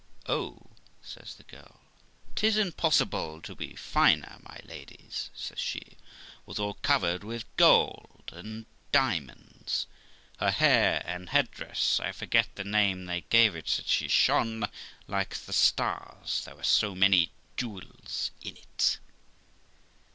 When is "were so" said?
16.55-16.95